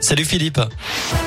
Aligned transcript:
Salut 0.00 0.24
Philippe. 0.24 1.25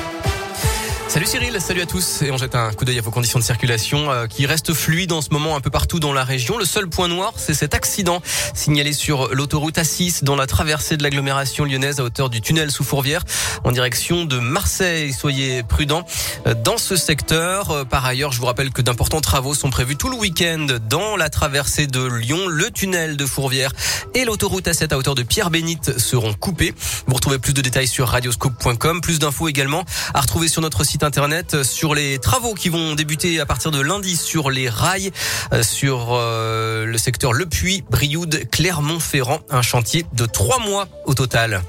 Salut 1.10 1.26
Cyril, 1.26 1.60
salut 1.60 1.82
à 1.82 1.86
tous 1.86 2.22
et 2.22 2.30
on 2.30 2.36
jette 2.36 2.54
un 2.54 2.72
coup 2.72 2.84
d'œil 2.84 3.00
à 3.00 3.02
vos 3.02 3.10
conditions 3.10 3.40
de 3.40 3.44
circulation 3.44 4.12
euh, 4.12 4.28
qui 4.28 4.46
restent 4.46 4.72
fluides 4.72 5.10
en 5.10 5.20
ce 5.20 5.30
moment 5.30 5.56
un 5.56 5.60
peu 5.60 5.68
partout 5.68 5.98
dans 5.98 6.12
la 6.12 6.22
région. 6.22 6.56
Le 6.56 6.64
seul 6.64 6.86
point 6.86 7.08
noir, 7.08 7.32
c'est 7.34 7.52
cet 7.52 7.74
accident 7.74 8.22
signalé 8.54 8.92
sur 8.92 9.34
l'autoroute 9.34 9.76
A6 9.76 10.22
dans 10.22 10.36
la 10.36 10.46
traversée 10.46 10.96
de 10.96 11.02
l'agglomération 11.02 11.64
lyonnaise 11.64 11.98
à 11.98 12.04
hauteur 12.04 12.30
du 12.30 12.40
tunnel 12.40 12.70
sous 12.70 12.84
Fourvière 12.84 13.24
en 13.64 13.72
direction 13.72 14.24
de 14.24 14.38
Marseille. 14.38 15.12
Soyez 15.12 15.64
prudents 15.64 16.06
euh, 16.46 16.54
dans 16.54 16.78
ce 16.78 16.94
secteur. 16.94 17.72
Euh, 17.72 17.84
par 17.84 18.06
ailleurs, 18.06 18.30
je 18.30 18.38
vous 18.38 18.46
rappelle 18.46 18.70
que 18.70 18.80
d'importants 18.80 19.20
travaux 19.20 19.52
sont 19.54 19.70
prévus 19.70 19.96
tout 19.96 20.10
le 20.10 20.16
week-end 20.16 20.64
dans 20.88 21.16
la 21.16 21.28
traversée 21.28 21.88
de 21.88 22.04
Lyon. 22.04 22.46
Le 22.46 22.70
tunnel 22.70 23.16
de 23.16 23.26
Fourvière 23.26 23.72
et 24.14 24.24
l'autoroute 24.24 24.66
A7 24.66 24.94
à 24.94 24.96
hauteur 24.96 25.16
de 25.16 25.24
Pierre-Bénite 25.24 25.98
seront 25.98 26.34
coupés. 26.34 26.72
Vous 27.08 27.14
retrouvez 27.14 27.40
plus 27.40 27.52
de 27.52 27.62
détails 27.62 27.88
sur 27.88 28.06
radioscope.com. 28.06 29.00
Plus 29.00 29.18
d'infos 29.18 29.48
également 29.48 29.84
à 30.14 30.20
retrouver 30.20 30.46
sur 30.46 30.62
notre 30.62 30.84
site 30.84 30.99
internet 31.02 31.62
sur 31.62 31.94
les 31.94 32.18
travaux 32.18 32.54
qui 32.54 32.68
vont 32.68 32.94
débuter 32.94 33.40
à 33.40 33.46
partir 33.46 33.70
de 33.70 33.80
lundi 33.80 34.16
sur 34.16 34.50
les 34.50 34.68
rails 34.68 35.10
euh, 35.52 35.62
sur 35.62 36.08
euh, 36.12 36.84
le 36.84 36.98
secteur 36.98 37.32
Le 37.32 37.46
Puy, 37.46 37.82
Brioude, 37.90 38.48
Clermont-Ferrand, 38.50 39.40
un 39.50 39.62
chantier 39.62 40.04
de 40.12 40.26
trois 40.26 40.58
mois 40.58 40.88
au 41.06 41.14
total. 41.14 41.62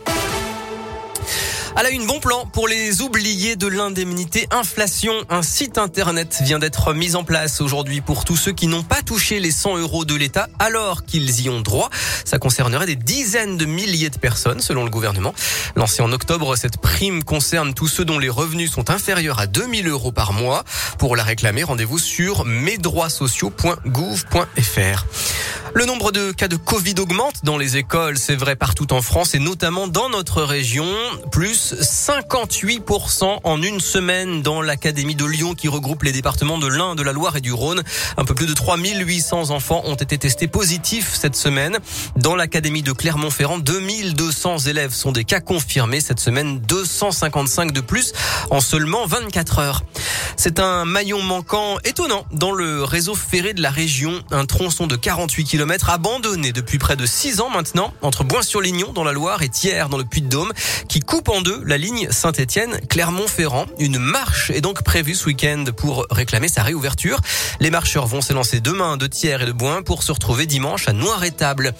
À 1.76 1.84
la 1.84 1.90
une, 1.90 2.06
bon 2.06 2.20
plan 2.20 2.46
pour 2.52 2.68
les 2.68 3.02
oubliés 3.02 3.56
de 3.56 3.68
l'indemnité 3.68 4.46
inflation. 4.52 5.14
Un 5.30 5.42
site 5.42 5.78
internet 5.78 6.40
vient 6.42 6.60
d'être 6.60 6.94
mis 6.94 7.16
en 7.16 7.24
place 7.24 7.62
aujourd'hui 7.62 8.02
pour 8.02 8.26
tous 8.26 8.36
ceux 8.36 8.52
qui 8.52 8.68
n'ont 8.68 8.84
pas 8.84 9.02
touché 9.02 9.40
les 9.40 9.52
100 9.52 9.78
euros 9.78 10.04
de 10.04 10.14
l'État 10.14 10.50
alors 10.60 11.06
qu'ils 11.06 11.40
y 11.42 11.48
ont 11.50 11.62
droit. 11.62 11.90
Ça 12.26 12.40
concernerait 12.40 12.88
des 12.88 12.98
dizaines 12.98 13.56
de 13.58 13.64
milliers 13.66 14.10
de 14.10 14.18
personnes 14.18 14.60
selon 14.60 14.84
le 14.84 14.90
gouvernement. 14.90 15.34
Lancé 15.78 16.02
en 16.02 16.12
octobre, 16.12 16.58
cette 16.58 16.76
prime 16.78 17.24
concerne 17.24 17.74
tous 17.74 17.88
ceux 17.88 18.04
dont 18.04 18.20
les 18.20 18.30
revenus 18.30 18.72
sont 18.72 18.90
inférieurs 18.90 19.40
à 19.40 19.48
2000 19.48 19.88
euros 19.88 20.12
par 20.12 20.34
mois. 20.34 20.66
Pour 21.00 21.16
la 21.16 21.24
réclamer, 21.24 21.64
rendez-vous 21.64 22.00
sur 22.00 22.44
mesdroitssociaux.gouv.fr. 22.44 25.06
Le 25.74 25.86
nombre 25.86 26.12
de 26.12 26.34
cas 26.34 26.50
de 26.50 26.58
Covid 26.58 26.96
augmente 27.00 27.44
dans 27.44 27.58
les 27.58 27.78
écoles, 27.78 28.18
c'est 28.18 28.36
vrai 28.36 28.58
partout 28.58 28.92
en 28.92 29.02
France 29.02 29.36
et 29.36 29.40
notamment 29.40 29.88
dans 29.88 30.10
notre 30.10 30.44
région. 30.44 30.86
Plus 31.32 31.74
58% 31.80 33.40
en 33.44 33.62
une 33.62 33.80
semaine 33.80 34.42
dans 34.42 34.62
l'Académie 34.62 35.16
de 35.16 35.24
Lyon 35.24 35.54
qui 35.54 35.70
regroupe 35.70 36.04
les 36.04 36.12
départements 36.12 36.58
de 36.58 36.68
l'Ain, 36.68 36.96
de 36.96 37.04
la 37.04 37.14
Loire 37.14 37.38
et 37.38 37.42
du 37.42 37.54
Rhône. 37.54 37.84
Un 38.18 38.26
peu 38.26 38.36
plus 38.36 38.48
de 38.48 38.54
3800 38.54 39.52
enfants 39.52 39.82
ont 39.86 39.96
été 39.96 40.18
testés 40.18 40.48
positifs 40.48 41.14
cette 41.14 41.38
semaine. 41.38 41.80
Dans 42.18 42.36
l'Académie 42.36 42.84
de 42.84 42.92
Clermont-Ferrand, 42.92 43.60
2200 43.60 44.58
élèves 44.68 44.92
sont 44.92 45.14
des 45.14 45.24
cas 45.24 45.40
confirmés 45.40 46.02
cette 46.02 46.20
semaine, 46.20 46.60
255 46.60 47.72
de 47.72 47.82
plus 47.82 48.12
en 48.50 48.60
seulement 48.60 49.06
24 49.06 49.60
heures. 49.60 49.84
C'est 50.44 50.60
un 50.60 50.86
maillon 50.86 51.22
manquant 51.22 51.78
étonnant 51.84 52.26
dans 52.32 52.52
le 52.52 52.84
réseau 52.84 53.14
ferré 53.14 53.54
de 53.54 53.62
la 53.62 53.70
région. 53.70 54.24
Un 54.32 54.48
tronçon 54.48 54.88
de 54.88 54.96
48 54.96 55.44
km 55.44 55.92
abandonné 55.92 56.52
depuis 56.52 56.80
près 56.80 56.96
de 56.96 57.06
6 57.06 57.42
ans 57.42 57.52
maintenant 57.52 57.94
entre 58.02 58.24
Boin-sur-Lignon 58.24 58.92
dans 58.92 59.04
la 59.04 59.12
Loire 59.12 59.44
et 59.44 59.50
Thiers 59.50 59.86
dans 59.92 60.00
le 60.00 60.04
Puy-de-Dôme 60.04 60.52
qui 60.90 61.00
coupe 61.00 61.30
en 61.30 61.42
deux 61.42 61.62
la 61.64 61.78
ligne 61.78 62.08
Saint-Étienne-Clermont-Ferrand. 62.10 63.68
Une 63.78 64.00
marche 64.00 64.50
est 64.50 64.62
donc 64.62 64.82
prévue 64.82 65.14
ce 65.14 65.28
week-end 65.28 65.64
pour 65.78 66.08
réclamer 66.10 66.48
sa 66.48 66.64
réouverture. 66.64 67.20
Les 67.60 67.70
marcheurs 67.70 68.08
vont 68.08 68.22
s'élancer 68.22 68.62
demain 68.62 68.98
de 68.98 69.06
Thiers 69.06 69.44
et 69.44 69.46
de 69.46 69.52
Boin 69.52 69.84
pour 69.84 70.02
se 70.02 70.12
retrouver 70.12 70.48
dimanche 70.48 70.88
à 70.88 70.94
Noir-Étable. 70.94 71.76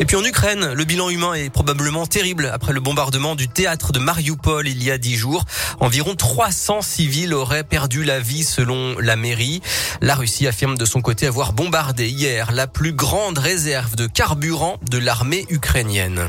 Et 0.00 0.06
puis 0.06 0.16
en 0.16 0.24
Ukraine, 0.24 0.72
le 0.72 0.84
bilan 0.84 1.10
humain 1.10 1.34
est 1.34 1.50
probablement 1.50 2.06
terrible 2.06 2.50
après 2.50 2.72
le 2.72 2.80
bombardement 2.80 3.34
du 3.34 3.46
théâtre 3.46 3.92
de 3.92 3.98
Mariupol 3.98 4.66
il 4.66 4.82
y 4.82 4.90
a 4.90 4.96
10 4.96 5.16
jours. 5.16 5.44
Environ 5.80 6.14
300 6.14 6.80
civils 6.80 7.34
auraient 7.34 7.62
perdu 7.62 8.05
la 8.06 8.20
vie 8.20 8.44
selon 8.44 8.98
la 8.98 9.16
mairie. 9.16 9.60
La 10.00 10.14
Russie 10.14 10.46
affirme 10.46 10.78
de 10.78 10.84
son 10.84 11.02
côté 11.02 11.26
avoir 11.26 11.52
bombardé 11.52 12.08
hier 12.08 12.52
la 12.52 12.66
plus 12.66 12.92
grande 12.92 13.38
réserve 13.38 13.96
de 13.96 14.06
carburant 14.06 14.78
de 14.88 14.98
l'armée 14.98 15.44
ukrainienne. 15.50 16.28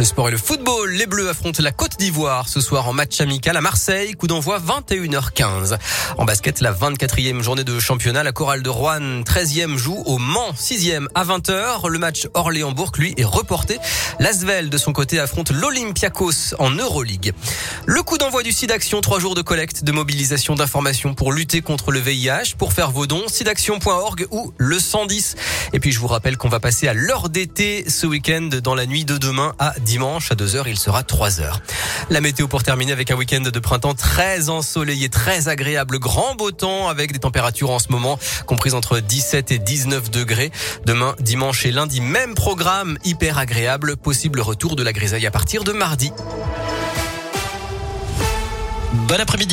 Le 0.00 0.06
sport 0.06 0.28
et 0.28 0.30
le 0.30 0.38
football. 0.38 0.92
Les 0.92 1.04
Bleus 1.04 1.28
affrontent 1.28 1.62
la 1.62 1.72
Côte 1.72 1.98
d'Ivoire 1.98 2.48
ce 2.48 2.62
soir 2.62 2.88
en 2.88 2.94
match 2.94 3.20
amical 3.20 3.54
à 3.54 3.60
Marseille. 3.60 4.14
Coup 4.14 4.28
d'envoi 4.28 4.58
21h15. 4.58 5.76
En 6.16 6.24
basket, 6.24 6.62
la 6.62 6.72
24e 6.72 7.42
journée 7.42 7.64
de 7.64 7.78
championnat. 7.78 8.22
La 8.22 8.32
chorale 8.32 8.62
de 8.62 8.70
Rouen, 8.70 9.20
13e, 9.20 9.76
joue 9.76 10.02
au 10.06 10.16
Mans, 10.16 10.52
6e 10.56 11.06
à 11.14 11.26
20h. 11.26 11.86
Le 11.86 11.98
match 11.98 12.28
Orléans-Bourg, 12.32 12.92
lui, 12.96 13.12
est 13.18 13.24
reporté. 13.24 13.76
L'Asvel, 14.18 14.70
de 14.70 14.78
son 14.78 14.94
côté, 14.94 15.20
affronte 15.20 15.50
l'Olympiakos 15.50 16.54
en 16.58 16.70
Euroleague. 16.70 17.34
Le 17.84 18.02
coup 18.02 18.16
d'envoi 18.16 18.42
du 18.42 18.52
SIDAction, 18.52 19.02
trois 19.02 19.20
jours 19.20 19.34
de 19.34 19.42
collecte, 19.42 19.84
de 19.84 19.92
mobilisation 19.92 20.54
d'informations 20.54 21.12
pour 21.12 21.30
lutter 21.30 21.60
contre 21.60 21.92
le 21.92 22.00
VIH. 22.00 22.54
Pour 22.56 22.72
faire 22.72 22.90
vos 22.90 23.06
dons, 23.06 23.28
sidaction.org 23.28 24.28
ou 24.30 24.54
le 24.56 24.78
110. 24.78 25.36
Et 25.74 25.78
puis, 25.78 25.92
je 25.92 26.00
vous 26.00 26.08
rappelle 26.08 26.38
qu'on 26.38 26.48
va 26.48 26.58
passer 26.58 26.88
à 26.88 26.94
l'heure 26.94 27.28
d'été 27.28 27.84
ce 27.86 28.06
week-end 28.06 28.48
dans 28.62 28.74
la 28.74 28.86
nuit 28.86 29.04
de 29.04 29.18
demain 29.18 29.52
à 29.58 29.74
10 29.78 29.89
dimanche 29.90 30.30
à 30.30 30.36
2h, 30.36 30.62
il 30.68 30.78
sera 30.78 31.02
3h. 31.02 31.52
La 32.10 32.20
météo 32.20 32.46
pour 32.46 32.62
terminer 32.62 32.92
avec 32.92 33.10
un 33.10 33.16
week-end 33.16 33.40
de 33.40 33.58
printemps 33.58 33.94
très 33.94 34.48
ensoleillé, 34.48 35.08
très 35.08 35.48
agréable, 35.48 35.98
grand 35.98 36.36
beau 36.36 36.52
temps 36.52 36.88
avec 36.88 37.10
des 37.10 37.18
températures 37.18 37.70
en 37.70 37.80
ce 37.80 37.88
moment 37.90 38.16
comprises 38.46 38.74
entre 38.74 39.00
17 39.00 39.50
et 39.50 39.58
19 39.58 40.12
degrés. 40.12 40.52
Demain, 40.86 41.16
dimanche 41.18 41.66
et 41.66 41.72
lundi, 41.72 42.00
même 42.00 42.36
programme 42.36 42.98
hyper 43.02 43.36
agréable, 43.36 43.96
possible 43.96 44.38
retour 44.40 44.76
de 44.76 44.84
la 44.84 44.92
grisaille 44.92 45.26
à 45.26 45.32
partir 45.32 45.64
de 45.64 45.72
mardi. 45.72 46.12
Bon 48.92 49.20
après-midi. 49.20 49.48